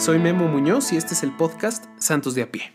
[0.00, 2.72] Soy Memo Muñoz y este es el podcast Santos de a pie.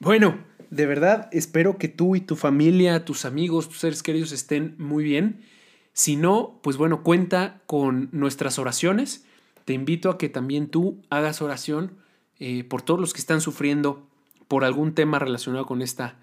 [0.00, 4.74] Bueno, de verdad espero que tú y tu familia, tus amigos, tus seres queridos estén
[4.78, 5.44] muy bien.
[5.92, 9.24] Si no, pues bueno, cuenta con nuestras oraciones.
[9.64, 11.92] Te invito a que también tú hagas oración
[12.40, 14.08] eh, por todos los que están sufriendo
[14.48, 16.18] por algún tema relacionado con esta,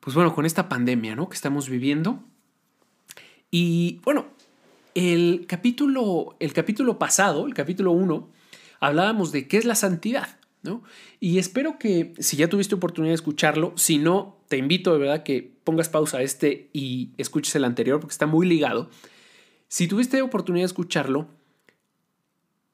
[0.00, 1.28] pues bueno, con esta pandemia, ¿no?
[1.28, 2.24] Que estamos viviendo.
[3.50, 4.28] Y bueno,
[4.94, 8.28] el capítulo, el capítulo pasado, el capítulo 1,
[8.80, 10.82] hablábamos de qué es la santidad, ¿no?
[11.20, 15.22] Y espero que si ya tuviste oportunidad de escucharlo, si no, te invito de verdad
[15.22, 18.90] que pongas pausa a este y escuches el anterior porque está muy ligado.
[19.68, 21.28] Si tuviste oportunidad de escucharlo,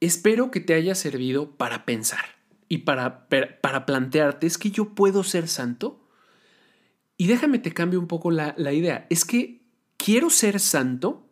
[0.01, 2.25] espero que te haya servido para pensar
[2.69, 6.05] y para, para plantearte, ¿es que yo puedo ser santo?
[7.17, 9.07] Y déjame te cambio un poco la, la idea.
[9.11, 9.63] Es que
[9.97, 11.28] quiero ser santo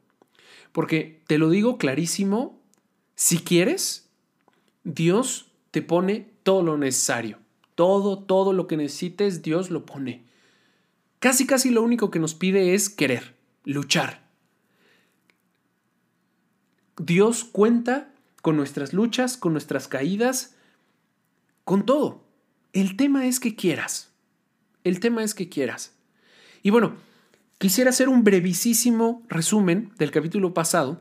[0.77, 2.61] porque te lo digo clarísimo,
[3.15, 4.11] si quieres,
[4.85, 7.39] Dios te pone todo lo necesario.
[7.75, 10.27] Todo, todo lo que necesites, Dios lo pone.
[11.19, 14.29] Casi, casi lo único que nos pide es querer, luchar.
[16.99, 20.57] Dios cuenta con nuestras luchas, con nuestras caídas,
[21.65, 22.23] con todo.
[22.75, 24.13] El tema es que quieras.
[24.85, 25.95] El tema es que quieras.
[26.63, 26.97] Y bueno,
[27.59, 31.01] Quisiera hacer un brevísimo resumen del capítulo pasado,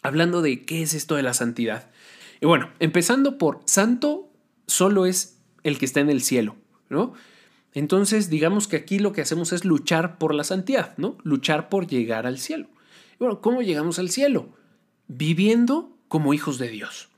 [0.00, 1.90] hablando de qué es esto de la santidad.
[2.40, 4.32] Y bueno, empezando por santo
[4.68, 6.54] solo es el que está en el cielo,
[6.88, 7.14] ¿no?
[7.74, 11.18] Entonces, digamos que aquí lo que hacemos es luchar por la santidad, ¿no?
[11.24, 12.68] Luchar por llegar al cielo.
[13.18, 14.50] Bueno, ¿cómo llegamos al cielo?
[15.08, 17.08] Viviendo como hijos de Dios.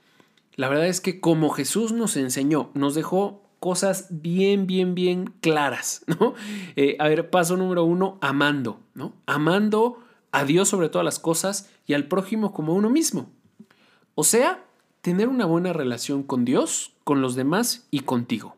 [0.54, 6.04] La verdad es que como Jesús nos enseñó, nos dejó cosas bien, bien, bien claras,
[6.20, 6.34] ¿no?
[6.76, 9.14] Eh, a ver, paso número uno, amando, ¿no?
[9.24, 13.30] Amando a Dios sobre todas las cosas y al prójimo como uno mismo.
[14.16, 14.62] O sea,
[15.00, 18.54] tener una buena relación con Dios, con los demás y contigo.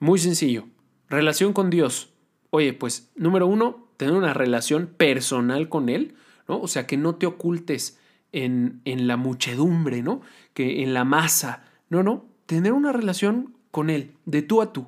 [0.00, 0.64] Muy sencillo.
[1.08, 2.12] Relación con Dios.
[2.50, 6.16] Oye, pues número uno, tener una relación personal con Él,
[6.48, 6.60] ¿no?
[6.60, 8.00] O sea, que no te ocultes
[8.32, 10.20] en, en la muchedumbre, ¿no?
[10.52, 11.62] Que en la masa.
[11.90, 12.24] No, no.
[12.46, 14.86] Tener una relación con Él, de tú a tú.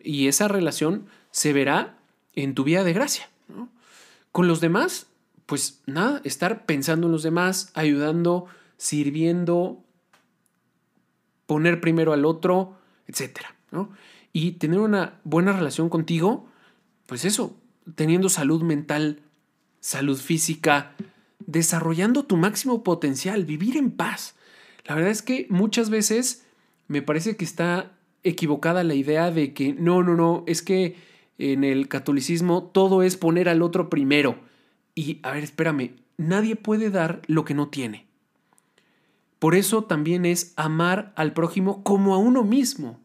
[0.00, 1.98] Y esa relación se verá
[2.34, 3.28] en tu vida de gracia.
[4.30, 5.08] Con los demás,
[5.44, 8.46] pues nada, estar pensando en los demás, ayudando,
[8.76, 9.82] sirviendo,
[11.46, 13.40] poner primero al otro, etc.
[14.32, 16.46] Y tener una buena relación contigo,
[17.06, 17.56] pues eso,
[17.96, 19.18] teniendo salud mental,
[19.80, 20.94] salud física,
[21.40, 24.36] desarrollando tu máximo potencial, vivir en paz.
[24.84, 26.46] La verdad es que muchas veces
[26.90, 27.92] me parece que está
[28.24, 30.96] equivocada la idea de que no, no, no, es que
[31.38, 34.40] en el catolicismo todo es poner al otro primero.
[34.96, 38.06] Y, a ver, espérame, nadie puede dar lo que no tiene.
[39.38, 42.98] Por eso también es amar al prójimo como a uno mismo.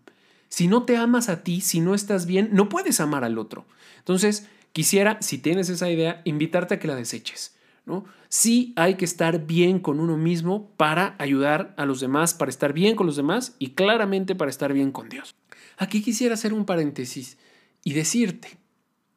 [0.49, 3.65] Si no te amas a ti, si no estás bien, no puedes amar al otro.
[3.99, 7.55] Entonces, quisiera, si tienes esa idea, invitarte a que la deseches.
[7.85, 8.05] ¿No?
[8.29, 12.73] Sí hay que estar bien con uno mismo para ayudar a los demás, para estar
[12.73, 15.35] bien con los demás y claramente para estar bien con Dios.
[15.77, 17.37] Aquí quisiera hacer un paréntesis
[17.83, 18.57] y decirte,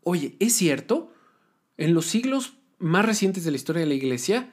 [0.02, 1.12] oye, ¿es cierto?
[1.76, 4.52] En los siglos más recientes de la historia de la iglesia,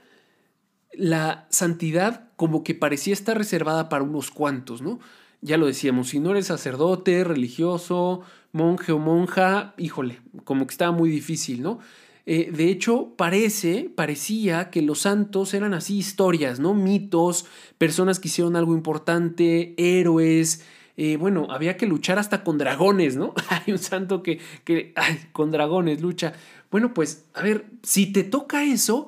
[0.93, 4.99] la santidad como que parecía estar reservada para unos cuantos, ¿no?
[5.41, 8.21] Ya lo decíamos, si no eres sacerdote, religioso,
[8.51, 11.79] monje o monja, híjole, como que estaba muy difícil, ¿no?
[12.27, 16.73] Eh, de hecho, parece, parecía que los santos eran así historias, ¿no?
[16.73, 17.45] Mitos,
[17.77, 20.65] personas que hicieron algo importante, héroes.
[20.97, 23.33] Eh, bueno, había que luchar hasta con dragones, ¿no?
[23.49, 24.93] Hay un santo que, que
[25.33, 26.33] con dragones lucha.
[26.71, 29.07] Bueno, pues, a ver, si te toca eso,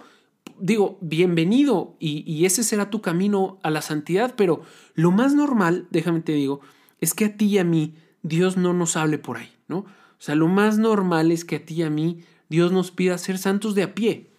[0.60, 4.62] digo, bienvenido y, y ese será tu camino a la santidad, pero
[4.94, 6.62] lo más normal, déjame te digo,
[7.02, 9.80] es que a ti y a mí Dios no nos hable por ahí, ¿no?
[9.80, 13.18] O sea, lo más normal es que a ti y a mí Dios nos pida
[13.18, 14.32] ser santos de a pie.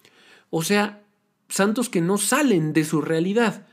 [0.49, 1.03] O sea,
[1.47, 3.67] santos que no salen de su realidad,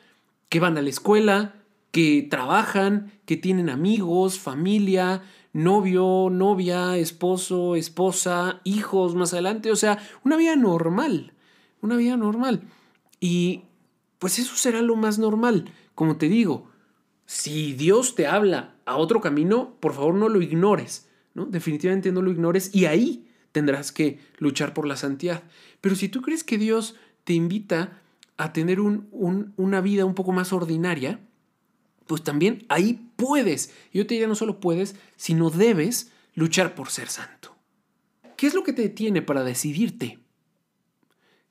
[0.49, 1.55] que van a la escuela,
[1.91, 5.23] que trabajan, que tienen amigos, familia,
[5.53, 9.73] novio, novia, esposo, esposa, hijos más adelante.
[9.73, 11.33] O sea, una vida normal,
[11.81, 12.63] una vida normal.
[13.21, 13.63] Y
[14.19, 15.73] pues eso será lo más normal.
[15.95, 16.71] Como te digo,
[17.25, 21.09] si Dios te habla a otro camino, por favor no lo ignores.
[21.35, 21.47] ¿no?
[21.47, 22.75] Definitivamente no lo ignores.
[22.75, 23.26] Y ahí
[23.57, 25.43] tendrás que luchar por la santidad.
[25.81, 26.95] Pero si tú crees que Dios
[27.25, 28.03] te invita
[28.37, 31.21] a tener una vida un poco más ordinaria,
[32.07, 37.09] pues también ahí puedes, yo te diría no solo puedes, sino debes luchar por ser
[37.09, 37.57] santo.
[38.37, 40.19] ¿Qué es lo que te detiene para decidirte?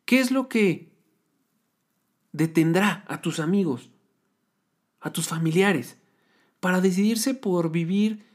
[0.05, 0.91] ¿Qué es lo que
[2.33, 3.89] detendrá a tus amigos,
[4.99, 5.97] a tus familiares,
[6.59, 8.27] para decidirse por vivir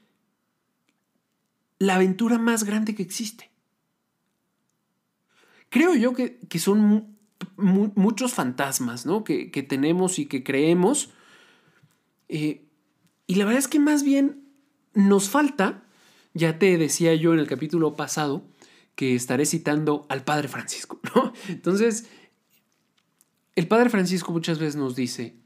[1.78, 3.50] la aventura más grande que existe.
[5.70, 7.17] Creo yo que, son
[7.56, 9.25] muchos fantasmas ¿no?
[9.25, 11.11] que, tenemos y que creemos.
[12.28, 12.67] Eh,
[13.26, 14.44] y la verdad es que más bien
[14.93, 15.84] nos falta,
[16.34, 18.44] ya te decía yo en el capítulo pasado,
[18.96, 21.00] que estaré citando al Padre Francisco.
[21.14, 21.32] ¿no?
[21.49, 22.08] Entonces,
[23.55, 25.37] el Padre Francisco muchas veces nos dice,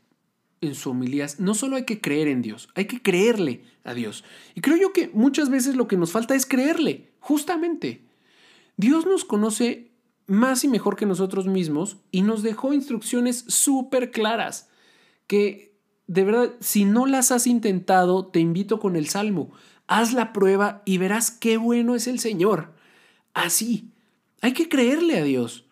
[0.63, 4.25] en su homilías, no solo hay que creer en Dios, hay que creerle a Dios.
[4.55, 8.07] Y creo yo que muchas veces lo que nos falta es creerle, justamente.
[8.79, 9.94] Dios nos conoce
[10.27, 14.69] más y mejor que nosotros mismos y nos dejó instrucciones súper claras
[15.27, 15.75] que
[16.07, 19.53] de verdad, si no las has intentado, te invito con el Salmo.
[19.87, 22.75] Haz la prueba y verás qué bueno es el Señor.
[23.33, 23.93] Así,
[24.41, 25.67] hay que creerle a Dios.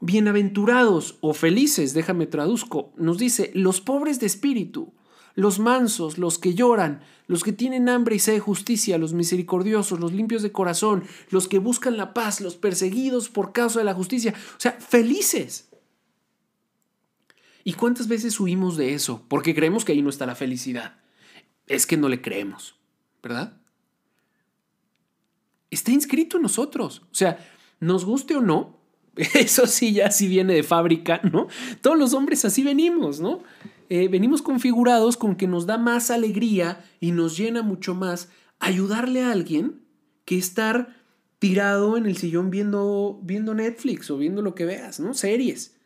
[0.00, 4.92] Bienaventurados o felices, déjame traduzco, nos dice, los pobres de espíritu,
[5.34, 10.12] los mansos, los que lloran, los que tienen hambre y sed justicia, los misericordiosos, los
[10.12, 14.34] limpios de corazón, los que buscan la paz, los perseguidos por causa de la justicia.
[14.56, 15.68] O sea, felices.
[17.64, 19.24] ¿Y cuántas veces huimos de eso?
[19.28, 21.00] Porque creemos que ahí no está la felicidad.
[21.66, 22.76] Es que no le creemos,
[23.22, 23.56] ¿verdad?
[25.70, 27.02] Está inscrito en nosotros.
[27.10, 27.38] O sea,
[27.80, 28.84] nos guste o no,
[29.34, 31.48] Eso sí, ya sí viene de fábrica, ¿no?
[31.80, 33.42] Todos los hombres así venimos, ¿no?
[33.88, 38.28] Eh, venimos configurados con que nos da más alegría y nos llena mucho más
[38.58, 39.82] ayudarle a alguien
[40.24, 40.96] que estar
[41.38, 45.14] tirado en el sillón viendo, viendo Netflix o viendo lo que veas, ¿no?
[45.14, 45.76] Series.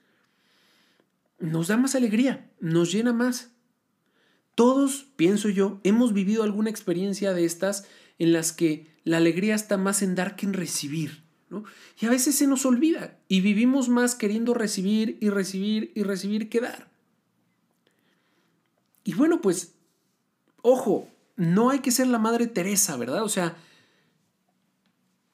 [1.41, 3.51] Nos da más alegría, nos llena más.
[4.55, 7.87] Todos, pienso yo, hemos vivido alguna experiencia de estas
[8.19, 11.23] en las que la alegría está más en dar que en recibir.
[12.01, 16.49] Y a veces se nos olvida y vivimos más queriendo recibir y recibir y recibir
[16.49, 16.91] que dar.
[19.09, 19.75] Y bueno, pues,
[20.61, 23.23] ojo, no hay que ser la Madre Teresa, ¿verdad?
[23.23, 23.57] O sea,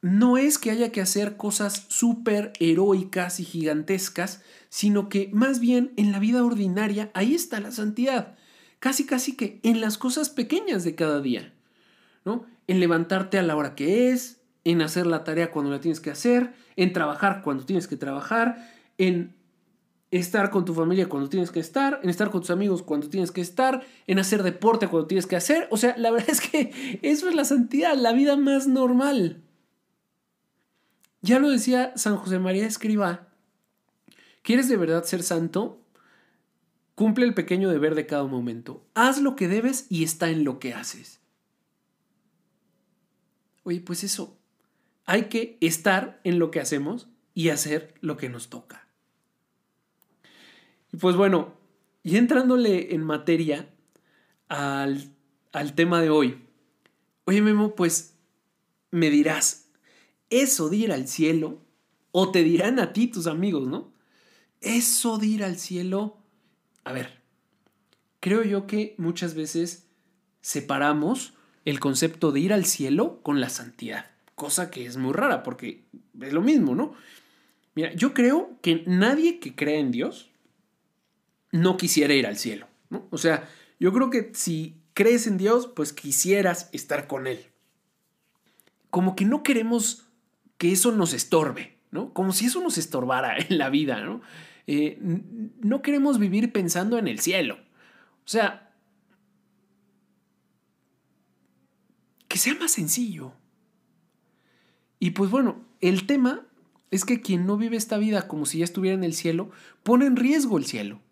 [0.01, 5.93] no es que haya que hacer cosas súper heroicas y gigantescas, sino que más bien
[5.97, 8.37] en la vida ordinaria ahí está la santidad.
[8.79, 11.53] Casi, casi que en las cosas pequeñas de cada día,
[12.25, 12.47] ¿no?
[12.69, 16.13] En levantarte a la hora que es, en hacer la tarea cuando la tienes que
[16.13, 19.35] hacer, en trabajar cuando tienes que trabajar, en
[20.19, 23.33] estar con tu familia cuando tienes que estar, en estar con tus amigos cuando tienes
[23.33, 25.67] que estar, en hacer deporte cuando tienes que hacer.
[25.71, 29.43] O sea, la verdad es que eso es la santidad, la vida más normal.
[31.21, 33.29] Ya lo decía San José María Escriba,
[34.43, 35.81] ¿quieres de verdad ser santo?
[36.95, 38.87] Cumple el pequeño deber de cada momento.
[38.95, 41.21] Haz lo que debes y está en lo que haces.
[43.65, 44.39] Oye, pues eso,
[45.07, 48.84] hay que estar en lo que hacemos y hacer lo que nos toca.
[50.95, 51.53] Y pues bueno,
[52.05, 53.69] y entrándole en materia
[54.47, 55.13] al,
[55.51, 56.39] al tema de hoy.
[57.25, 58.15] Oye Memo, pues
[58.93, 59.67] me dirás,
[60.31, 61.59] eso de ir al cielo,
[62.13, 63.93] o te dirán a ti tus amigos, ¿no?
[64.61, 66.17] Eso de ir al cielo,
[66.85, 67.21] a ver,
[68.21, 69.89] creo yo que muchas veces
[70.43, 75.43] separamos el concepto de ir al cielo con la santidad cosa que es muy rara
[75.43, 75.85] porque
[76.21, 76.95] es lo mismo, ¿no?
[77.75, 80.31] Mira, yo creo que nadie que cree en Dios
[81.55, 82.67] no quisiera ir al cielo.
[83.11, 87.47] O sea, yo creo que si crees en Dios, pues quisieras estar con Él.
[88.91, 90.09] Como que no queremos
[90.59, 92.13] que eso nos estorbe, ¿no?
[92.13, 94.21] Como si eso nos estorbara en la vida, ¿no?
[94.67, 97.61] Eh, no queremos vivir pensando en el cielo.
[98.25, 98.75] O sea,
[102.27, 103.33] que sea más sencillo.
[104.99, 106.49] Y pues bueno, el tema
[106.91, 109.53] es que quien no vive esta vida como si ya estuviera en el cielo,
[109.85, 111.04] pone en riesgo el cielo.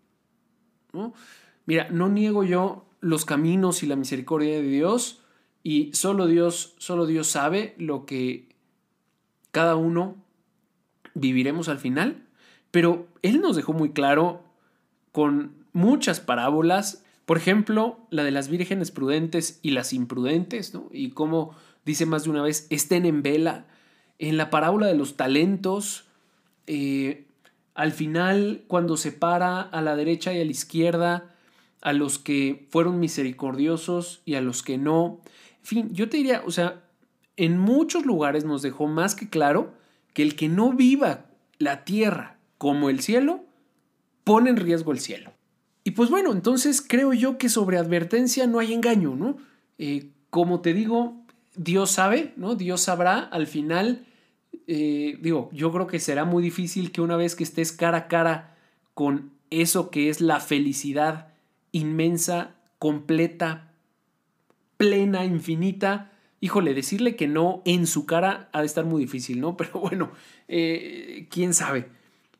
[1.66, 5.20] Mira, no niego yo los caminos y la misericordia de Dios
[5.62, 8.48] y solo Dios, solo Dios sabe lo que
[9.50, 10.16] cada uno
[11.14, 12.26] viviremos al final,
[12.70, 14.42] pero Él nos dejó muy claro
[15.12, 20.88] con muchas parábolas, por ejemplo, la de las vírgenes prudentes y las imprudentes, ¿no?
[20.90, 23.66] Y cómo dice más de una vez, estén en vela,
[24.18, 26.06] en la parábola de los talentos,
[26.66, 27.26] eh,
[27.74, 31.34] al final, cuando separa a la derecha y a la izquierda,
[31.80, 35.20] a los que fueron misericordiosos y a los que no.
[35.58, 36.82] En fin, yo te diría, o sea,
[37.36, 39.74] en muchos lugares nos dejó más que claro
[40.12, 41.26] que el que no viva
[41.58, 43.44] la tierra como el cielo,
[44.24, 45.32] pone en riesgo el cielo.
[45.84, 49.36] Y pues bueno, entonces creo yo que sobre advertencia no hay engaño, ¿no?
[49.78, 51.16] Eh, como te digo,
[51.56, 52.54] Dios sabe, ¿no?
[52.54, 54.06] Dios sabrá al final
[54.66, 58.08] eh, digo, yo creo que será muy difícil que una vez que estés cara a
[58.08, 58.56] cara
[58.94, 61.28] con eso que es la felicidad
[61.72, 63.72] inmensa, completa,
[64.76, 69.56] plena, infinita, híjole, decirle que no en su cara ha de estar muy difícil, ¿no?
[69.56, 70.10] Pero bueno,
[70.48, 71.88] eh, quién sabe.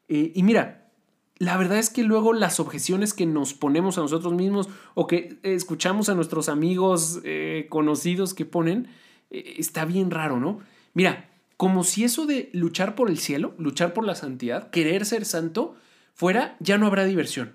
[0.09, 0.91] Eh, y mira,
[1.39, 5.39] la verdad es que luego las objeciones que nos ponemos a nosotros mismos o que
[5.43, 7.21] escuchamos a nuestros amigos
[7.69, 8.87] conocidos que ponen,
[9.31, 10.61] está bien raro, ¿no?
[10.95, 11.32] Mira,
[11.63, 15.77] como si eso de luchar por el cielo, luchar por la santidad, querer ser santo,
[16.13, 17.53] fuera, ya no habrá diversión.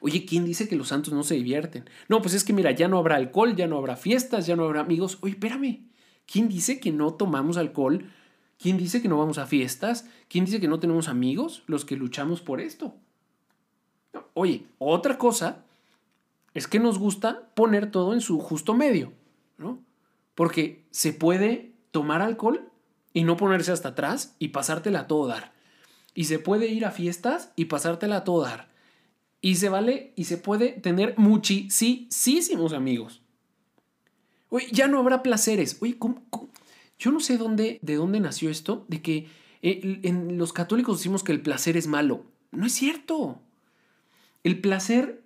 [0.00, 1.88] Oye, ¿quién dice que los santos no se divierten?
[2.10, 4.64] No, pues es que mira, ya no habrá alcohol, ya no habrá fiestas, ya no
[4.64, 5.16] habrá amigos.
[5.22, 5.86] Oye, espérame,
[6.30, 8.04] ¿quién dice que no tomamos alcohol?
[8.58, 10.06] ¿Quién dice que no vamos a fiestas?
[10.28, 12.94] ¿Quién dice que no tenemos amigos los que luchamos por esto?
[14.34, 15.64] Oye, otra cosa
[16.52, 19.14] es que nos gusta poner todo en su justo medio,
[19.56, 19.80] ¿no?
[20.34, 22.69] Porque se puede tomar alcohol
[23.12, 25.52] y no ponerse hasta atrás y pasártela a todo dar.
[26.14, 28.70] Y se puede ir a fiestas y pasártela a todo dar.
[29.40, 33.22] Y se vale y se puede tener muchísimos amigos.
[34.50, 35.78] Oye, ya no habrá placeres.
[35.80, 35.96] Oye,
[36.98, 39.28] yo no sé dónde, de dónde nació esto, de que
[39.62, 42.24] eh, en los católicos decimos que el placer es malo.
[42.50, 43.40] No es cierto.
[44.42, 45.22] El placer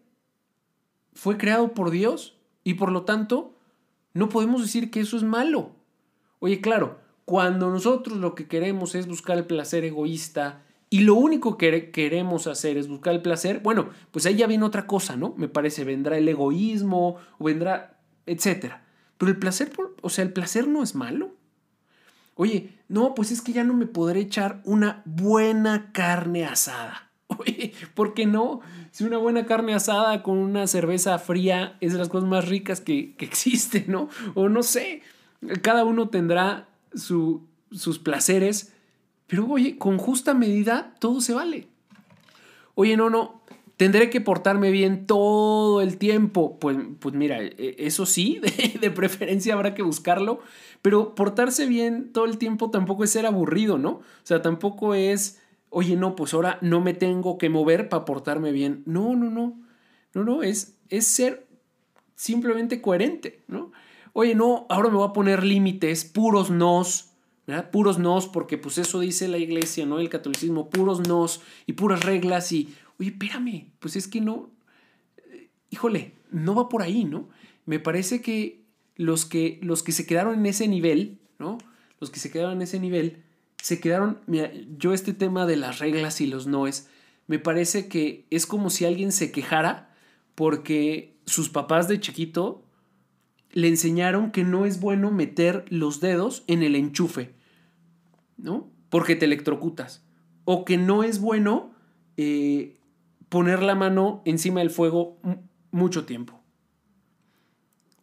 [1.14, 3.57] fue creado por Dios y por lo tanto
[4.12, 5.75] no podemos decir que eso es malo.
[6.38, 11.57] Oye, claro, cuando nosotros lo que queremos es buscar el placer egoísta y lo único
[11.57, 15.35] que queremos hacer es buscar el placer, bueno, pues ahí ya viene otra cosa, ¿no?
[15.37, 18.85] Me parece, vendrá el egoísmo o vendrá, etcétera.
[19.19, 21.35] Pero el placer, o sea, el placer no es malo.
[22.37, 27.11] Oye, no, pues es que ya no me podré echar una buena carne asada.
[27.26, 28.61] Oye, ¿por qué no?
[28.90, 32.81] Si una buena carne asada con una cerveza fría es de las cosas más ricas
[32.81, 34.09] que, que existen, ¿no?
[34.35, 35.02] O no sé,
[35.62, 38.75] cada uno tendrá su, sus placeres
[39.27, 41.69] pero oye, con justa medida todo se vale.
[42.75, 43.43] Oye, no, no,
[43.77, 46.59] tendré que portarme bien todo el tiempo.
[46.59, 48.41] Pues, pues mira, e, eso sí,
[48.81, 50.41] de, preferencia habrá que buscarlo,
[50.83, 53.91] pero portarse bien todo el tiempo tampoco es ser aburrido, ¿no?
[53.91, 58.53] O sea, tampoco es, oye, no, pues ahora no me tengo que mover para portarme
[58.53, 58.83] bien.
[58.87, 59.59] No, no, no,
[60.13, 61.47] no, no, es, es ser
[62.15, 63.73] simplemente coherente, ¿no?
[64.14, 67.14] Oye, no, ahora me voy a poner límites, puros nos,
[67.71, 69.99] Puros nos, porque pues eso dice la iglesia, ¿no?
[69.99, 74.50] El catolicismo, puros nos y puras reglas y, oye, espérame, pues es que no,
[75.18, 77.28] eh, híjole, no va por ahí, ¿no?
[77.66, 78.64] Me parece que
[78.97, 81.59] los que, los que se quedaron en ese nivel, ¿no?
[82.00, 83.23] Los que se quedaron en ese nivel,
[83.62, 86.88] se quedaron, mira, yo este tema de las reglas y los noes,
[87.26, 89.94] me parece que es como si alguien se quejara
[90.35, 92.63] porque sus papás de chiquito
[93.54, 97.34] le enseñaron que no es bueno meter los dedos en el enchufe,
[98.37, 98.68] ¿no?
[98.90, 100.04] Porque te electrocutas.
[100.44, 101.70] O que no es bueno
[102.16, 102.80] eh,
[103.28, 105.18] poner la mano encima del fuego
[105.70, 106.40] mucho tiempo.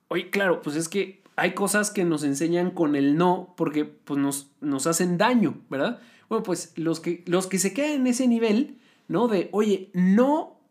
[0.08, 4.20] Oye, claro, pues es que hay cosas que nos enseñan con el no porque pues
[4.20, 6.00] nos, nos hacen daño, ¿verdad?
[6.29, 8.79] Bueno, pues los que, los que se quedan en ese nivel,
[9.10, 9.27] ¿no?
[9.27, 10.62] De, oye, no,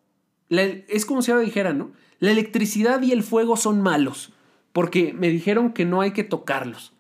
[0.49, 1.93] es como si ahora dijeran, ¿no?
[2.19, 4.33] La electricidad y el fuego son malos
[4.73, 6.93] porque me dijeron que no hay que tocarlos.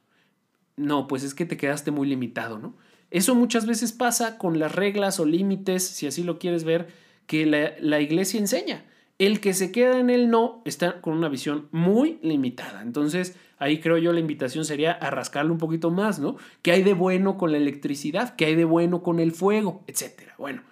[0.77, 2.75] No, pues es que te quedaste muy limitado, ¿no?
[3.11, 6.89] Eso muchas veces pasa con las reglas o límites, si así lo quieres ver,
[7.27, 8.85] que la, iglesia enseña.
[9.19, 12.83] El que se queda en el no está con una visión muy limitada.
[12.83, 16.37] Entonces, ahí creo yo la invitación sería a rascarlo un poquito más, ¿no?
[16.62, 18.35] ¿Qué hay de bueno con la electricidad?
[18.37, 19.85] ¿Qué hay de bueno con el fuego?
[19.87, 20.35] Etcétera.
[20.39, 20.62] Bueno,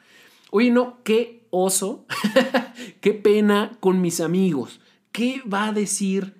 [0.51, 2.07] oye, no, qué oso,
[3.01, 4.81] qué pena con mis amigos.
[5.13, 6.38] ¿Qué va a decir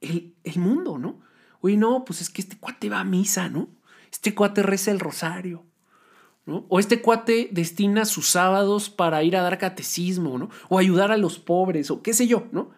[0.00, 1.20] el, mundo, ¿no?
[1.60, 3.68] Oye, no, pues es que este cuate va a misa, ¿no?
[4.12, 5.64] Este cuate reza el rosario,
[6.46, 6.66] ¿no?
[6.68, 10.50] O este cuate destina sus sábados para ir a dar catecismo, ¿no?
[10.68, 12.70] O ayudar a los pobres, o qué sé yo, ¿no?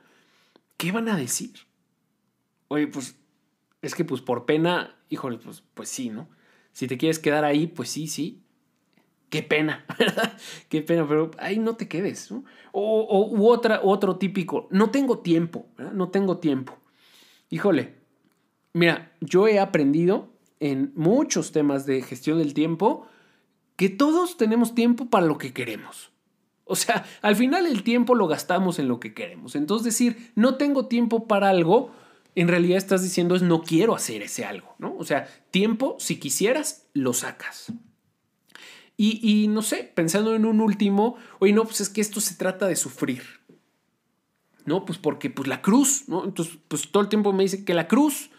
[0.77, 1.53] ¿Qué van a decir?
[2.69, 3.17] Oye, pues
[3.83, 6.29] es que pues por pena, híjole, pues, pues sí, ¿no?
[6.73, 8.43] Si te quieres quedar ahí, pues sí, sí.
[9.29, 10.37] Qué pena, ¿verdad?
[10.69, 12.45] Qué pena, pero ahí no te quedes, ¿no?
[12.73, 15.93] O, o otro típico, no tengo tiempo, ¿verdad?
[15.93, 16.80] No tengo tiempo.
[17.51, 17.97] Híjole,
[18.73, 23.07] mira, yo he aprendido en muchos temas de gestión del tiempo
[23.77, 26.13] que todos tenemos tiempo para lo que queremos.
[26.65, 29.57] O sea, al final el tiempo lo gastamos en lo que queremos.
[29.57, 31.91] Entonces decir, no tengo tiempo para algo,
[32.37, 34.95] en realidad estás diciendo es no quiero hacer ese algo, ¿no?
[34.97, 37.73] O sea, tiempo, si quisieras, lo sacas.
[38.97, 42.37] Y, y no sé, pensando en un último, oye, no, pues es que esto se
[42.37, 43.40] trata de sufrir.
[44.71, 44.85] ¿No?
[44.85, 46.25] Pues porque pues la cruz, ¿no?
[46.25, 48.31] Entonces, pues todo el tiempo me dice que la cruz,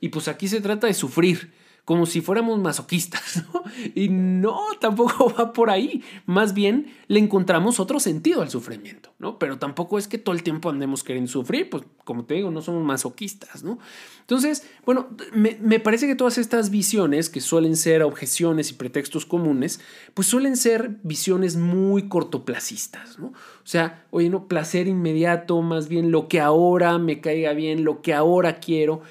[0.00, 1.52] y pues aquí se trata de sufrir.
[1.84, 3.44] Como si fuéramos masoquistas.
[3.94, 6.02] Y no, tampoco va por ahí.
[6.26, 9.38] Más bien le encontramos otro sentido al sufrimiento, ¿no?
[9.38, 12.62] Pero tampoco es que todo el tiempo andemos queriendo sufrir, pues como te digo, no
[12.62, 13.78] somos masoquistas, ¿no?
[14.20, 19.24] Entonces, bueno, me, me parece que todas estas visiones, que suelen ser objeciones y pretextos
[19.24, 19.80] comunes,
[20.14, 23.28] pues suelen ser visiones muy cortoplacistas, ¿no?
[23.28, 28.02] O sea, oye, no, placer inmediato, más bien lo que ahora me caiga bien, lo
[28.02, 29.02] que ahora quiero.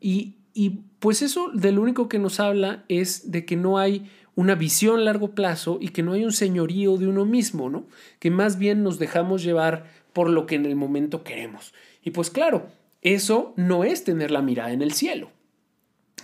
[0.00, 4.10] Y, y pues eso de lo único que nos habla es de que no hay
[4.34, 7.86] una visión a largo plazo y que no hay un señorío de uno mismo, ¿no?
[8.18, 11.74] Que más bien nos dejamos llevar por lo que en el momento queremos.
[12.02, 12.72] Y pues claro,
[13.02, 15.30] eso no es tener la mirada en el cielo,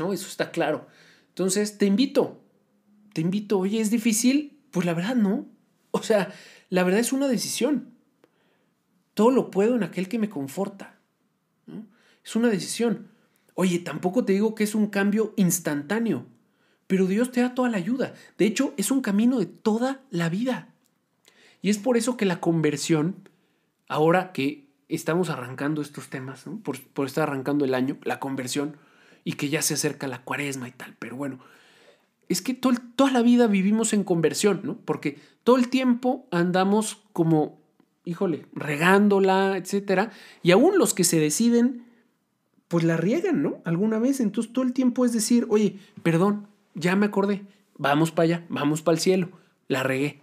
[0.00, 0.12] ¿no?
[0.12, 0.88] Eso está claro.
[1.28, 2.40] Entonces, te invito,
[3.12, 4.58] te invito, oye, ¿es difícil?
[4.72, 5.46] Pues la verdad no.
[5.92, 6.34] O sea,
[6.70, 7.94] la verdad es una decisión.
[9.14, 10.98] Todo lo puedo en aquel que me conforta.
[12.24, 13.13] Es una decisión.
[13.54, 16.26] Oye, tampoco te digo que es un cambio instantáneo,
[16.87, 18.14] pero Dios te da toda la ayuda.
[18.37, 20.75] De hecho, es un camino de toda la vida.
[21.62, 23.28] Y es por eso que la conversión,
[23.88, 28.76] ahora que estamos arrancando estos temas, por, estar arrancando el año, la conversión,
[29.23, 31.38] y que ya se acerca la cuaresma y tal, pero bueno,
[32.28, 34.76] es que toda la vida vivimos en conversión, ¿no?
[34.84, 37.58] Porque todo el tiempo andamos como,
[38.04, 40.11] híjole, regándola, etcétera,
[40.42, 41.87] y aún los que se deciden
[42.75, 43.62] pues la riegan, ¿no?
[43.64, 44.19] Alguna vez.
[44.19, 47.47] Entonces todo el tiempo es decir, oye, perdón, ya me acordé,
[47.78, 49.28] vamos para allá, vamos para el cielo,
[49.69, 50.23] la regué,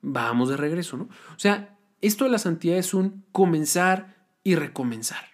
[0.00, 1.08] vamos de regreso, ¿no?
[1.34, 4.14] O sea, esto de la santidad es un comenzar
[4.44, 5.24] y recomenzar.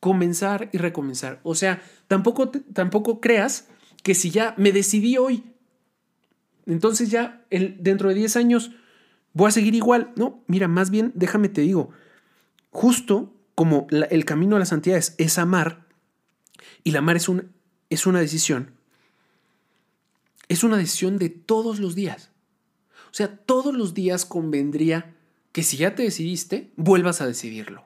[0.00, 1.38] Comenzar y recomenzar.
[1.44, 3.68] O sea, tampoco, tampoco creas
[4.02, 5.44] que si ya me decidí hoy,
[6.66, 8.72] entonces ya el, dentro de 10 años
[9.34, 10.10] voy a seguir igual.
[10.16, 11.90] No, mira, más bien déjame te digo,
[12.70, 15.86] justo como el camino a la santidad es, amar,
[16.82, 17.52] y la amar es, un,
[17.90, 18.72] es una decisión,
[20.48, 22.30] es una decisión de todos los días.
[23.06, 25.14] O sea, todos los días convendría
[25.52, 27.84] que si ya te decidiste, vuelvas a decidirlo.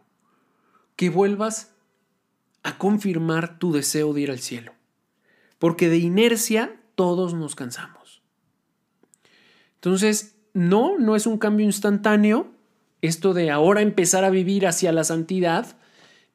[0.97, 1.73] Que vuelvas
[2.63, 4.73] a confirmar tu deseo de ir al cielo.
[5.59, 8.23] Porque de inercia todos nos cansamos.
[9.75, 12.51] Entonces, no, no es un cambio instantáneo,
[13.03, 15.77] esto de ahora empezar a vivir hacia la santidad,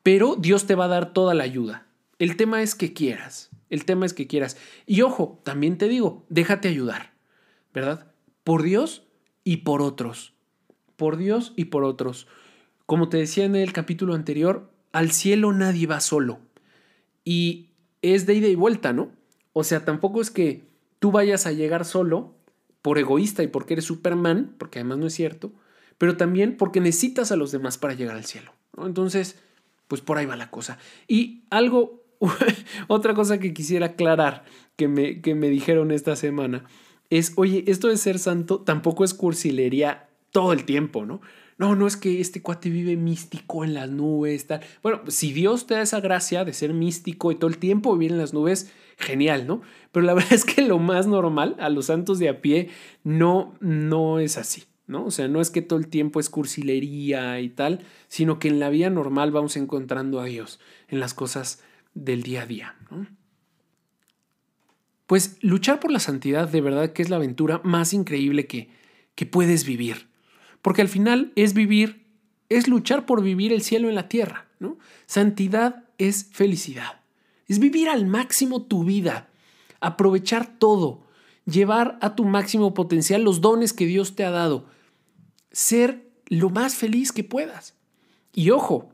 [0.02, 1.88] pero Dios te va a dar toda la ayuda.
[2.20, 4.58] El tema es que quieras, el tema es que quieras.
[4.86, 7.14] Y ojo, también te digo, déjate ayudar,
[7.74, 8.12] ¿verdad?
[8.44, 9.04] Por Dios
[9.44, 10.34] y por otros.
[10.96, 12.28] Por Dios y por otros.
[12.86, 16.40] Como te decía en el capítulo anterior, al cielo nadie va solo.
[17.26, 17.70] Y
[18.02, 19.12] es de ida y vuelta, ¿no?
[19.54, 20.68] O sea, tampoco es que
[21.00, 22.36] tú vayas a llegar solo
[22.82, 25.54] por egoísta y porque eres Superman, porque además no es cierto,
[25.98, 28.54] pero también porque necesitas a los demás para llegar al cielo.
[28.78, 29.38] Entonces,
[29.88, 30.78] pues por ahí va la cosa.
[31.08, 32.04] Y algo,
[32.88, 36.66] otra cosa que quisiera aclarar que me, que me dijeron esta semana
[37.10, 41.22] es, oye, esto de ser santo tampoco es cursilería todo el tiempo, ¿no?
[41.58, 44.62] No, no es que este cuate vive místico en las nubes, tal.
[44.82, 48.12] Bueno, si Dios te da esa gracia de ser místico y todo el tiempo vivir
[48.12, 49.62] en las nubes, genial, ¿no?
[49.92, 52.70] Pero la verdad es que lo más normal a los santos de a pie
[53.04, 54.64] no, no es así.
[54.88, 55.06] ¿No?
[55.06, 58.60] O sea, no es que todo el tiempo es cursilería y tal, sino que en
[58.60, 62.76] la vida normal vamos encontrando a Dios en las cosas del día a día,
[65.06, 68.70] Pues luchar por la santidad de verdad que es la aventura más increíble que,
[69.16, 70.08] que puedes vivir.
[70.62, 72.06] Porque al final es vivir,
[72.50, 74.78] es luchar por vivir el cielo en la tierra, ¿no?
[75.06, 77.02] Santidad es felicidad.
[77.48, 79.30] Es vivir al máximo tu vida,
[79.82, 81.03] aprovechar todo,
[81.46, 84.66] llevar a tu máximo potencial los dones que Dios te ha dado,
[85.52, 87.76] ser lo más feliz que puedas.
[88.34, 88.90] Y ojo,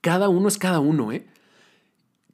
[0.00, 1.26] cada uno es cada uno, ¿eh?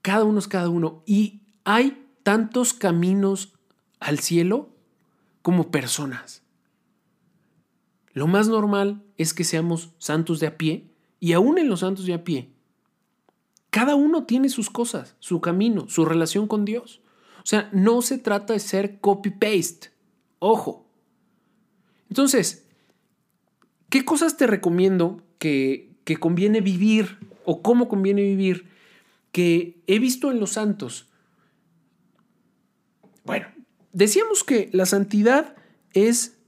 [0.02, 1.02] Cada uno es cada uno.
[1.06, 3.54] Y hay tantos caminos
[3.98, 4.70] al cielo
[5.42, 6.42] como personas.
[8.12, 12.06] Lo más normal es que seamos santos de a pie y aún en los santos
[12.06, 12.50] de a pie.
[13.70, 17.00] Cada uno tiene sus cosas, su camino, su relación con Dios.
[17.46, 19.92] O sea, no se trata de ser copy-paste.
[20.40, 20.84] Ojo.
[22.08, 22.66] Entonces,
[23.88, 28.68] ¿qué cosas te recomiendo que, que conviene vivir o cómo conviene vivir
[29.30, 31.06] que he visto en los santos?
[33.24, 33.46] Bueno,
[33.92, 35.54] decíamos que la santidad
[35.92, 36.38] es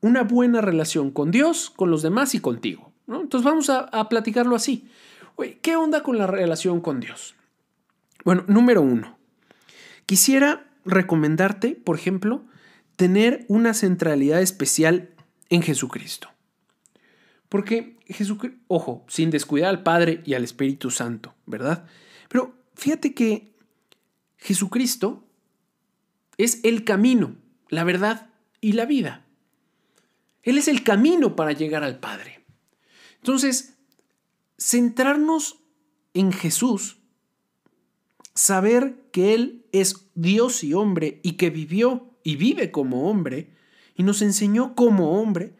[0.00, 2.92] una buena relación con Dios, con los demás y contigo.
[3.06, 4.88] Entonces vamos a platicarlo así.
[5.62, 7.36] ¿Qué onda con la relación con Dios?
[8.24, 9.16] Bueno, número uno,
[10.06, 12.44] Quisiera recomendarte, por ejemplo,
[12.96, 15.10] tener una centralidad especial
[15.50, 16.30] en Jesucristo.
[17.48, 21.86] Porque Jesucristo, ojo, sin descuidar al Padre y al Espíritu Santo, ¿verdad?
[22.28, 23.52] Pero fíjate que
[24.38, 25.24] Jesucristo
[26.38, 27.36] es el camino,
[27.68, 29.24] la verdad y la vida.
[30.42, 32.44] Él es el camino para llegar al Padre.
[33.16, 33.74] Entonces,
[34.58, 35.58] centrarnos
[36.14, 36.98] en Jesús,
[38.36, 43.50] saber que Él es Dios y hombre y que vivió y vive como hombre
[43.96, 45.56] y nos enseñó como hombre,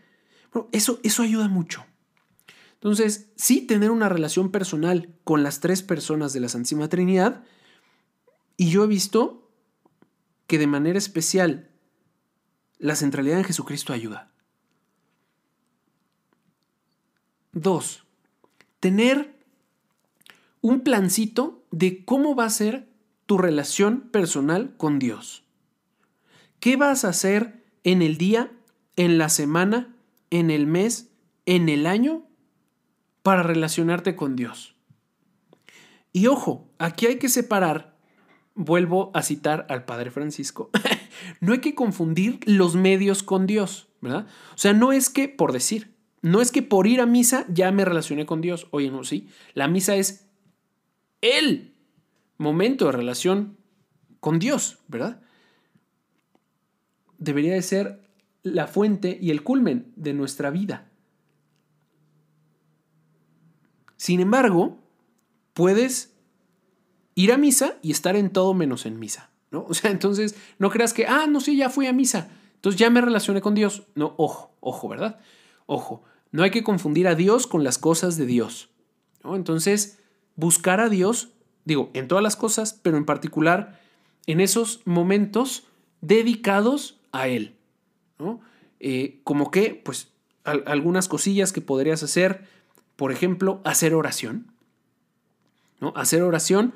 [0.73, 1.85] eso, eso ayuda mucho.
[2.75, 7.43] Entonces, sí tener una relación personal con las tres personas de la Santísima Trinidad,
[8.59, 9.51] y yo he visto
[10.47, 11.71] que de manera especial
[12.79, 14.31] la centralidad en Jesucristo ayuda.
[17.53, 18.05] Dos,
[18.81, 19.35] tener
[20.61, 22.89] un plancito de cómo va a ser
[23.27, 25.45] tu relación personal con Dios.
[26.59, 28.51] ¿Qué vas a hacer en el día,
[28.97, 29.95] en la semana,
[30.31, 31.11] en el mes,
[31.45, 32.27] en el año
[33.23, 34.75] para relacionarte con Dios?
[36.15, 37.99] Y ojo, aquí hay que separar,
[38.55, 40.71] vuelvo a citar al Padre Francisco,
[41.43, 44.27] no hay que confundir los medios con Dios, ¿verdad?
[44.55, 47.71] O sea, no es que, por decir, no es que por ir a misa ya
[47.71, 48.67] me relacioné con Dios.
[48.71, 49.29] Oye, no, sí.
[49.53, 50.26] La misa es
[51.21, 51.75] el
[52.39, 53.57] momento de relación
[54.21, 55.21] con Dios, ¿verdad?
[57.19, 58.03] Debería de ser
[58.43, 60.91] la fuente y el culmen de nuestra vida.
[63.97, 64.79] Sin embargo,
[65.53, 66.17] puedes
[67.15, 69.65] ir a misa y estar en todo menos en misa, ¿no?
[69.69, 72.91] O sea, entonces no creas que, ah, no, sí, ya fui a misa, entonces ya
[72.91, 73.85] me relacioné con Dios.
[73.95, 75.19] No, ojo, ojo, ¿verdad?
[75.65, 78.71] Ojo, no hay que confundir a Dios con las cosas de Dios,
[79.25, 79.35] ¿no?
[79.35, 79.99] Entonces,
[80.37, 81.31] buscar a Dios,
[81.65, 83.81] digo, en todas las cosas, pero en particular
[84.27, 85.65] en esos momentos
[86.01, 87.57] dedicados a Él.
[88.19, 88.41] ¿no?
[88.81, 90.13] Eh, como que, pues,
[90.45, 92.47] algunas cosillas que podrías hacer,
[92.95, 94.53] por ejemplo, hacer oración.
[95.81, 95.93] ¿no?
[95.97, 96.75] Hacer oración,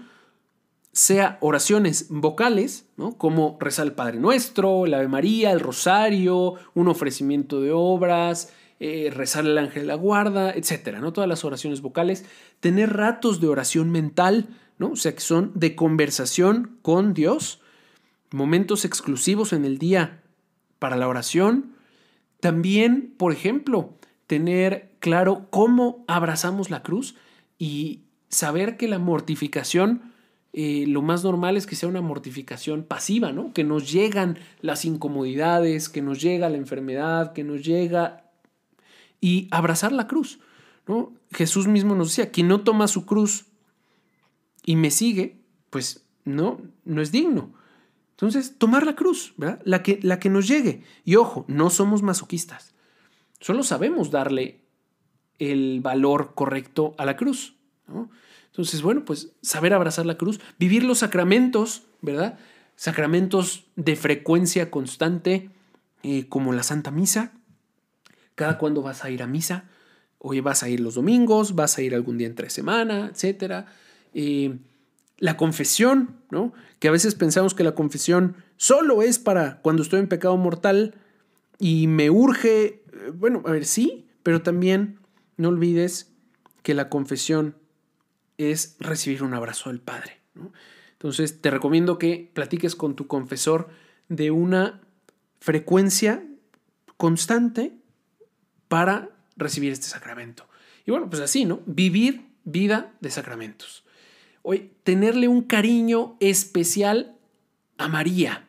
[0.92, 3.16] sea oraciones vocales, ¿no?
[3.16, 9.10] como rezar el Padre Nuestro, el Ave María, el Rosario, un ofrecimiento de obras, eh,
[9.14, 11.12] rezar el ángel de la guarda, etcétera, ¿no?
[11.12, 12.24] Todas las oraciones vocales,
[12.60, 14.92] tener ratos de oración mental, ¿no?
[14.92, 17.60] O sea, que son de conversación con Dios,
[18.30, 20.22] momentos exclusivos en el día
[20.78, 21.74] para la oración.
[22.40, 27.16] También, por ejemplo, tener claro cómo abrazamos la cruz
[27.58, 30.14] y saber que la mortificación,
[30.54, 33.52] eh, lo más normal es que sea una mortificación pasiva, ¿no?
[33.52, 38.29] Que nos llegan las incomodidades, que nos llega la enfermedad, que nos llega
[39.20, 40.40] y abrazar la cruz.
[40.86, 41.12] ¿no?
[41.32, 43.46] Jesús mismo nos decía, quien no toma su cruz
[44.64, 47.52] y me sigue, pues no, no es digno.
[48.12, 49.62] Entonces, tomar la cruz, ¿verdad?
[49.64, 50.82] La que, la que nos llegue.
[51.04, 52.74] Y ojo, no somos masoquistas.
[53.40, 54.60] Solo sabemos darle
[55.38, 57.54] el valor correcto a la cruz.
[58.46, 62.38] Entonces, bueno, pues saber abrazar la cruz, vivir los sacramentos, ¿verdad?
[62.76, 65.48] Sacramentos de frecuencia constante,
[66.02, 67.32] eh, como la Santa Misa,
[68.40, 69.64] cada cuándo vas a ir a misa.
[70.16, 73.66] Oye, vas a ir los domingos, vas a ir algún día entre semana, etc.
[74.14, 74.56] Eh,
[75.18, 76.54] la confesión, ¿no?
[76.78, 80.94] Que a veces pensamos que la confesión solo es para cuando estoy en pecado mortal
[81.58, 85.00] y me urge, eh, bueno, a ver, sí, pero también
[85.36, 86.10] no olvides
[86.62, 87.56] que la confesión
[88.38, 90.22] es recibir un abrazo del Padre.
[90.92, 93.68] Entonces, te recomiendo que platiques con tu confesor
[94.08, 94.80] de una
[95.40, 96.24] frecuencia
[96.96, 97.79] constante
[98.70, 100.46] para recibir este sacramento.
[100.86, 101.60] Y bueno, pues así, ¿no?
[101.66, 103.82] Vivir vida de sacramentos.
[104.42, 107.16] Hoy, tenerle un cariño especial
[107.78, 108.46] a María,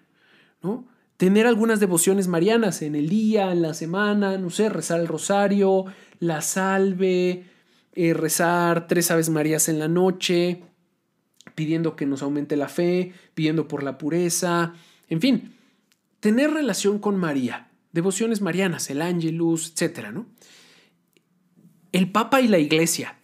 [0.62, 0.86] ¿no?
[1.18, 5.86] Tener algunas devociones marianas en el día, en la semana, no sé, rezar el rosario,
[6.20, 7.46] la salve,
[7.94, 10.62] eh, rezar tres aves marías en la noche,
[11.56, 14.74] pidiendo que nos aumente la fe, pidiendo por la pureza,
[15.10, 15.56] en fin,
[16.20, 20.28] tener relación con María devociones marianas, el Angelus, etcétera, ¿no?
[21.92, 23.18] El Papa y la Iglesia,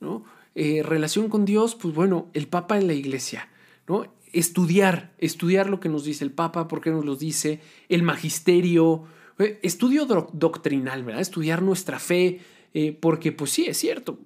[0.00, 0.24] ¿no?
[0.54, 3.48] Eh, relación con Dios, pues bueno, el Papa y la Iglesia,
[3.86, 4.12] ¿no?
[4.32, 9.04] Estudiar, estudiar lo que nos dice el Papa, por qué nos lo dice, el magisterio,
[9.38, 11.20] eh, estudio doctrinal, ¿verdad?
[11.20, 12.40] Estudiar nuestra fe,
[12.74, 14.18] eh, porque pues sí, es cierto,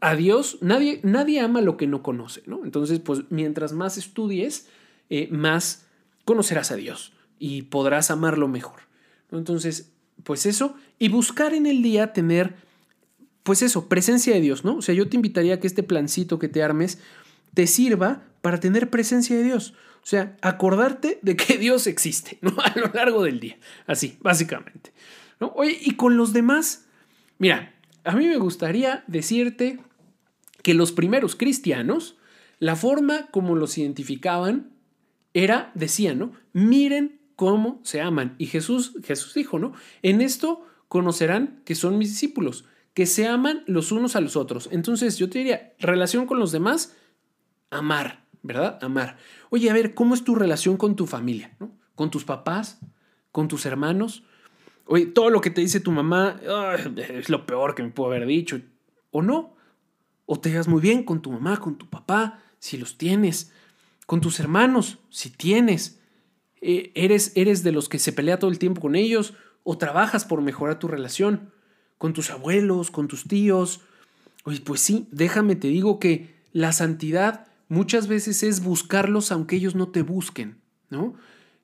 [0.00, 2.64] a Dios nadie, nadie ama lo que no conoce, ¿no?
[2.64, 4.68] Entonces, pues mientras más estudies,
[5.30, 5.86] más
[6.26, 8.87] conocerás a Dios y podrás amarlo mejor.
[9.32, 9.90] Entonces,
[10.24, 12.56] pues eso, y buscar en el día tener,
[13.42, 14.76] pues eso, presencia de Dios, ¿no?
[14.76, 16.98] O sea, yo te invitaría a que este plancito que te armes
[17.54, 19.74] te sirva para tener presencia de Dios.
[20.02, 22.54] O sea, acordarte de que Dios existe, ¿no?
[22.62, 23.58] A lo largo del día.
[23.86, 24.92] Así, básicamente.
[25.40, 25.52] ¿no?
[25.54, 26.86] Oye, y con los demás,
[27.38, 29.80] mira, a mí me gustaría decirte
[30.62, 32.16] que los primeros cristianos,
[32.58, 34.70] la forma como los identificaban
[35.34, 36.32] era, decía, ¿no?
[36.52, 38.34] Miren cómo se aman.
[38.36, 39.72] Y Jesús, Jesús dijo, ¿no?
[40.02, 44.68] En esto conocerán que son mis discípulos, que se aman los unos a los otros.
[44.72, 46.96] Entonces yo te diría, relación con los demás,
[47.70, 48.80] amar, ¿verdad?
[48.82, 49.18] Amar.
[49.50, 51.54] Oye, a ver, ¿cómo es tu relación con tu familia?
[51.60, 51.70] ¿no?
[51.94, 52.80] ¿Con tus papás?
[53.30, 54.24] ¿Con tus hermanos?
[54.86, 56.40] Oye, todo lo que te dice tu mamá
[56.96, 58.60] es lo peor que me puedo haber dicho.
[59.12, 59.54] ¿O no?
[60.26, 63.52] O te llevas muy bien con tu mamá, con tu papá, si los tienes.
[64.06, 65.97] Con tus hermanos, si tienes.
[66.60, 70.24] Eh, eres, eres de los que se pelea todo el tiempo con ellos o trabajas
[70.24, 71.50] por mejorar tu relación
[71.98, 73.80] con tus abuelos, con tus tíos.
[74.44, 79.74] Oye, pues sí, déjame te digo que la santidad muchas veces es buscarlos aunque ellos
[79.74, 81.14] no te busquen, ¿no?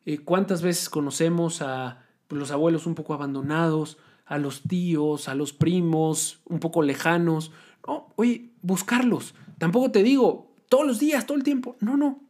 [0.06, 5.34] Eh, ¿Cuántas veces conocemos a pues, los abuelos un poco abandonados, a los tíos, a
[5.34, 7.52] los primos un poco lejanos?
[7.86, 9.34] No, oye, buscarlos.
[9.58, 11.76] Tampoco te digo todos los días, todo el tiempo.
[11.80, 12.20] No, no.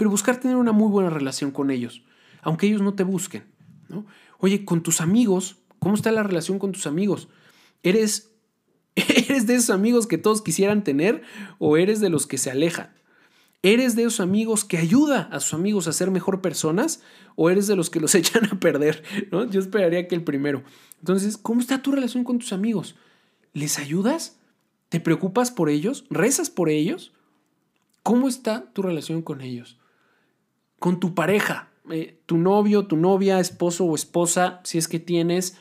[0.00, 2.00] Pero buscar tener una muy buena relación con ellos,
[2.40, 3.44] aunque ellos no te busquen,
[3.90, 4.06] ¿no?
[4.38, 7.28] Oye, con tus amigos, ¿cómo está la relación con tus amigos?
[7.82, 8.30] ¿Eres
[8.96, 11.20] ¿Eres de esos amigos que todos quisieran tener
[11.58, 12.94] o eres de los que se alejan?
[13.62, 17.02] ¿Eres de esos amigos que ayuda a sus amigos a ser mejor personas
[17.36, 19.02] o eres de los que los echan a perder?
[19.30, 19.50] ¿no?
[19.50, 20.62] Yo esperaría que el primero.
[21.00, 22.96] Entonces, ¿cómo está tu relación con tus amigos?
[23.52, 24.38] ¿Les ayudas?
[24.88, 26.06] ¿Te preocupas por ellos?
[26.08, 27.12] ¿Rezas por ellos?
[28.02, 29.76] ¿Cómo está tu relación con ellos?
[30.80, 35.56] Con tu pareja, eh, tu novio, tu novia, esposo o esposa, si es que tienes,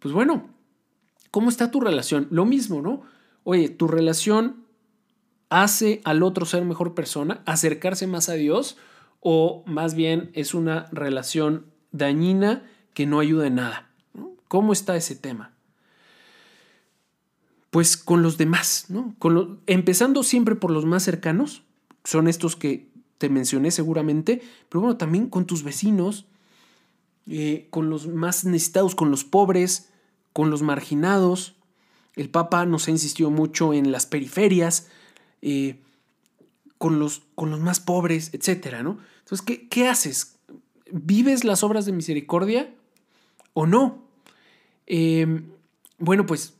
[0.00, 0.56] pues bueno,
[1.36, 2.28] ¿Cómo está tu relación?
[2.30, 3.02] Lo mismo, ¿no?
[3.44, 4.64] Oye, tu relación
[5.50, 8.78] hace al otro ser mejor persona, acercarse más a Dios,
[9.20, 12.62] o más bien es una relación dañina
[12.94, 13.90] que no ayuda en nada.
[14.48, 15.52] ¿Cómo está ese tema?
[17.68, 19.14] Pues con los demás, ¿no?
[19.18, 21.64] Con empezando siempre por los más cercanos,
[22.02, 26.26] son estos que te mencioné seguramente, pero bueno, también con tus vecinos,
[27.28, 29.90] eh, con los más necesitados, con los pobres,
[30.32, 31.54] con los marginados.
[32.14, 34.88] El Papa nos ha insistido mucho en las periferias,
[35.42, 35.80] eh,
[36.78, 38.82] con, los, con, los, más pobres, etc.
[38.82, 38.98] ¿no?
[39.20, 40.36] Entonces, ¿qué, ¿qué, haces?
[40.92, 42.72] ¿Vives las obras de misericordia
[43.54, 44.04] o no?
[44.86, 45.50] Em,
[45.98, 46.54] bueno, pues,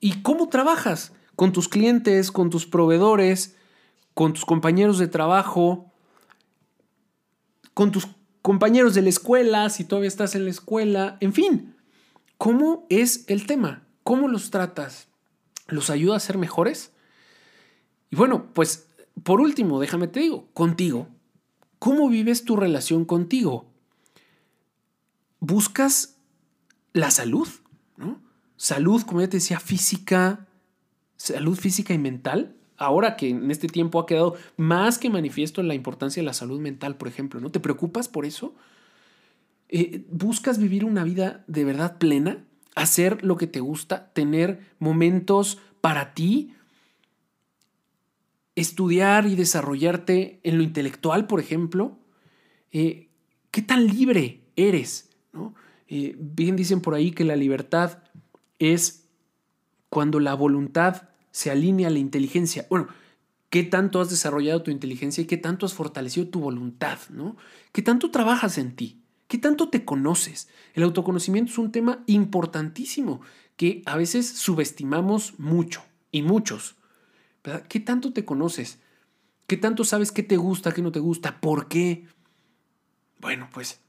[0.00, 1.12] ¿y cómo trabajas?
[1.36, 3.56] Con tus clientes, con tus proveedores,
[4.14, 5.92] con tus compañeros de trabajo,
[7.74, 8.08] con tus
[8.42, 11.76] compañeros de la escuela, si todavía estás en la escuela, en fin.
[12.38, 13.86] ¿Cómo es el tema?
[14.02, 15.08] ¿Cómo los tratas?
[15.68, 16.92] ¿Los ayuda a ser mejores?
[18.10, 18.86] Y bueno, pues
[19.22, 21.08] por último, déjame te digo, contigo.
[21.78, 23.66] ¿Cómo vives tu relación contigo?
[25.38, 26.16] ¿Buscas
[26.92, 27.48] la salud?
[27.96, 28.20] ¿no?
[28.56, 30.46] Salud, como ya te decía, física,
[31.16, 32.56] salud física y mental.
[32.80, 36.58] Ahora que en este tiempo ha quedado más que manifiesto la importancia de la salud
[36.58, 37.50] mental, por ejemplo, ¿no?
[37.50, 38.54] ¿Te preocupas por eso?
[39.68, 42.42] Eh, ¿Buscas vivir una vida de verdad plena?
[42.74, 44.10] ¿Hacer lo que te gusta?
[44.14, 46.54] ¿Tener momentos para ti?
[48.54, 51.98] ¿Estudiar y desarrollarte en lo intelectual, por ejemplo?
[52.72, 53.10] Eh,
[53.50, 55.10] ¿Qué tan libre eres?
[55.34, 55.54] ¿no?
[55.86, 58.04] Eh, bien dicen por ahí que la libertad
[58.58, 59.06] es
[59.90, 62.66] cuando la voluntad se alinea la inteligencia.
[62.70, 62.88] Bueno,
[63.48, 66.98] ¿qué tanto has desarrollado tu inteligencia y qué tanto has fortalecido tu voluntad?
[67.10, 67.36] ¿no?
[67.72, 69.00] ¿Qué tanto trabajas en ti?
[69.28, 70.48] ¿Qué tanto te conoces?
[70.74, 73.20] El autoconocimiento es un tema importantísimo
[73.56, 76.76] que a veces subestimamos mucho y muchos.
[77.68, 78.78] ¿Qué tanto te conoces?
[79.46, 81.40] ¿Qué tanto sabes qué te gusta, qué no te gusta?
[81.40, 82.06] ¿Por qué?
[83.20, 83.80] Bueno, pues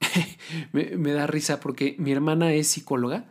[0.72, 3.26] me, me, da risa porque mi hermana es psicóloga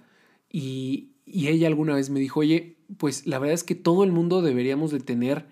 [0.52, 4.11] y, y, ella alguna vez me dijo, oye, pues la verdad es que todo el
[4.11, 5.45] mundo deberíamos de tener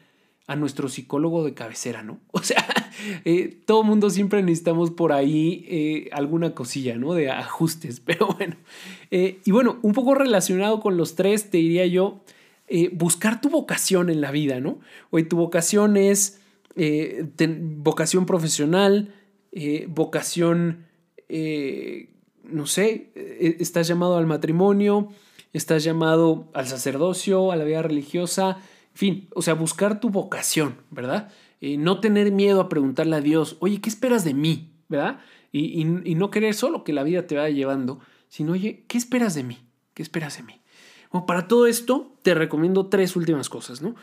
[0.47, 2.19] a nuestro psicólogo de cabecera, ¿no?
[2.31, 2.65] O sea,
[3.25, 7.13] eh, todo mundo siempre necesitamos por ahí eh, alguna cosilla, ¿no?
[7.13, 8.55] De ajustes, pero bueno.
[9.11, 12.21] Eh, y bueno, un poco relacionado con los tres, te diría yo,
[12.91, 14.79] buscar tu vocación en la vida, ¿no?
[15.09, 16.41] Hoy tu vocación es
[17.77, 19.13] vocación profesional,
[19.87, 20.85] vocación,
[22.43, 25.13] no sé, estás llamado al matrimonio,
[25.53, 28.57] estás llamado al sacerdocio, a la vida religiosa,
[28.93, 31.31] en fin, o sea, buscar tu vocación, ¿verdad?
[31.61, 34.71] Eh, no tener miedo a preguntarle a Dios, oye, ¿qué esperas de mí?
[34.89, 35.19] ¿Verdad?
[35.51, 39.43] Y, no querer solo que la vida te vaya llevando, sino, oye, ¿qué esperas de
[39.43, 39.57] mí?
[39.93, 40.61] ¿Qué esperas de mí?
[41.25, 43.95] Para todo esto, te recomiendo tres últimas cosas, ¿no?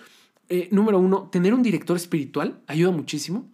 [0.48, 3.48] Eh, número uno, tener un director espiritual ayuda muchísimo.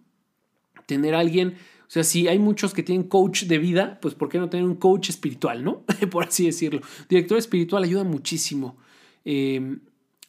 [0.87, 1.55] Tener a alguien,
[1.91, 4.65] o sea, si hay muchos que tienen coach de vida, pues ¿por qué no tener
[4.65, 5.83] un coach espiritual, no?
[6.09, 6.79] Por así decirlo.
[7.09, 8.77] Director espiritual ayuda muchísimo.
[9.25, 9.75] Eh,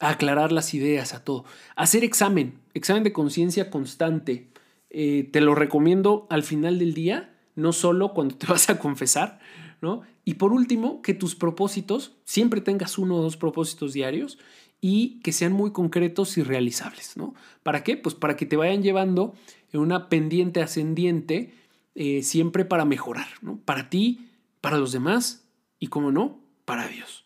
[0.01, 1.45] a aclarar las ideas, a todo.
[1.77, 4.49] Hacer examen, examen de conciencia constante.
[4.91, 9.39] Eh, te lo recomiendo al final del día, no solo cuando te vas a confesar,
[9.81, 10.03] ¿no?
[10.25, 14.39] Y por último, que tus propósitos, siempre tengas uno o dos propósitos diarios
[14.81, 17.35] y que sean muy concretos y realizables, ¿no?
[17.63, 17.97] ¿Para qué?
[17.97, 19.35] Pues para que te vayan llevando
[19.73, 21.55] en una pendiente ascendiente
[21.95, 23.59] eh, siempre para mejorar, ¿no?
[23.65, 24.31] Para ti,
[24.61, 25.45] para los demás
[25.79, 27.25] y, como no, para Dios.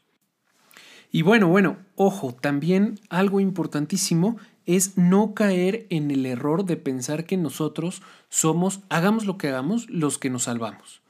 [1.13, 7.25] Y bueno, bueno, ojo, también algo importantísimo es no caer en el error de pensar
[7.25, 11.01] que nosotros somos, hagamos lo que hagamos, los que nos salvamos.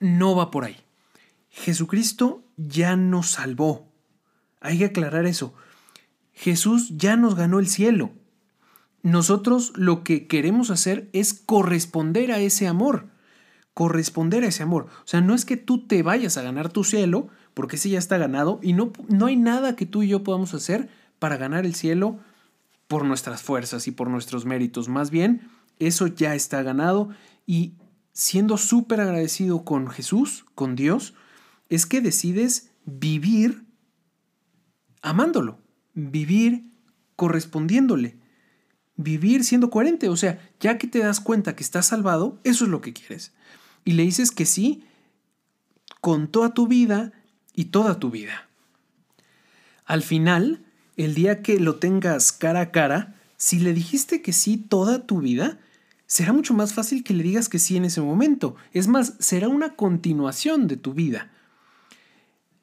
[0.00, 0.76] No va por ahí.
[1.58, 3.88] Jesucristo ya nos salvó.
[4.60, 5.54] Hay que aclarar eso.
[6.32, 8.12] Jesús ya nos ganó el cielo.
[9.02, 13.08] Nosotros lo que queremos hacer es corresponder a ese amor.
[13.74, 14.86] Corresponder a ese amor.
[15.04, 17.98] O sea, no es que tú te vayas a ganar tu cielo, porque ese ya
[17.98, 21.66] está ganado, y no, no hay nada que tú y yo podamos hacer para ganar
[21.66, 22.18] el cielo
[22.86, 24.88] por nuestras fuerzas y por nuestros méritos.
[24.88, 27.10] Más bien, eso ya está ganado
[27.46, 27.74] y
[28.12, 31.14] siendo súper agradecido con Jesús, con Dios,
[31.68, 33.64] es que decides vivir
[35.02, 35.58] amándolo,
[35.94, 36.64] vivir
[37.16, 38.16] correspondiéndole,
[38.96, 40.08] vivir siendo coherente.
[40.08, 43.32] O sea, ya que te das cuenta que estás salvado, eso es lo que quieres.
[43.84, 44.84] Y le dices que sí
[46.00, 47.12] con toda tu vida
[47.54, 48.48] y toda tu vida.
[49.84, 50.64] Al final,
[50.96, 55.20] el día que lo tengas cara a cara, si le dijiste que sí toda tu
[55.20, 55.58] vida,
[56.06, 58.56] será mucho más fácil que le digas que sí en ese momento.
[58.72, 61.30] Es más, será una continuación de tu vida.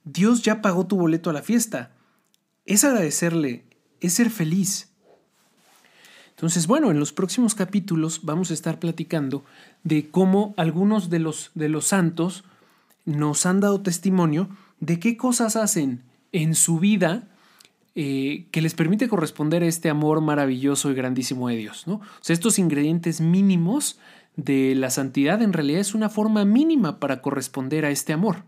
[0.06, 1.92] Dios ya pagó tu boleto a la fiesta.
[2.66, 3.66] Es agradecerle,
[4.00, 4.90] es ser feliz.
[6.30, 9.44] Entonces, bueno, en los próximos capítulos vamos a estar platicando
[9.84, 12.44] de cómo algunos de los, de los santos
[13.06, 17.30] nos han dado testimonio de qué cosas hacen en su vida
[17.96, 21.88] eh, que les permite corresponder a este amor maravilloso y grandísimo de Dios.
[21.88, 21.96] ¿no?
[21.96, 24.00] O sea, estos ingredientes mínimos
[24.36, 28.44] de la santidad en realidad es una forma mínima para corresponder a este amor.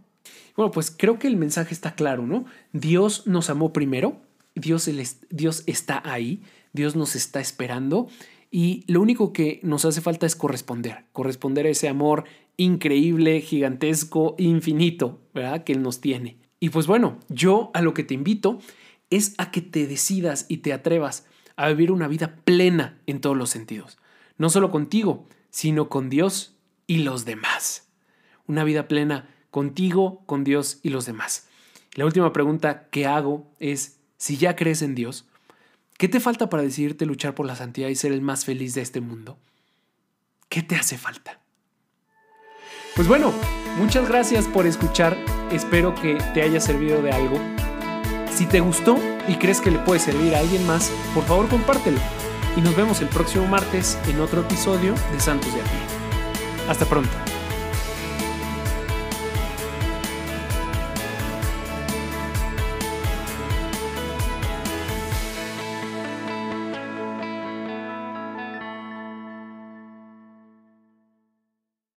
[0.56, 2.46] Bueno, pues creo que el mensaje está claro, ¿no?
[2.74, 4.22] Dios nos amó primero,
[4.56, 4.90] Dios,
[5.30, 6.42] Dios está ahí,
[6.74, 8.08] Dios nos está esperando
[8.50, 12.24] y lo único que nos hace falta es corresponder, corresponder a ese amor
[12.56, 15.64] increíble, gigantesco, infinito, ¿verdad?
[15.64, 16.38] Que Él nos tiene.
[16.60, 18.60] Y pues bueno, yo a lo que te invito
[19.10, 23.38] es a que te decidas y te atrevas a vivir una vida plena en todos
[23.38, 24.00] los sentidos.
[24.38, 26.56] No solo contigo, sino con Dios
[26.88, 27.90] y los demás.
[28.48, 31.48] Una vida plena contigo, con Dios y los demás.
[31.94, 35.26] La última pregunta que hago es, si ya crees en Dios,
[35.98, 38.82] ¿qué te falta para decidirte luchar por la santidad y ser el más feliz de
[38.82, 39.38] este mundo?
[40.50, 41.40] ¿Qué te hace falta?
[42.96, 43.34] Pues bueno,
[43.78, 45.18] muchas gracias por escuchar.
[45.52, 47.40] Espero que te haya servido de algo.
[48.32, 52.00] Si te gustó y crees que le puede servir a alguien más, por favor compártelo.
[52.56, 57.27] Y nos vemos el próximo martes en otro episodio de Santos de a Hasta pronto.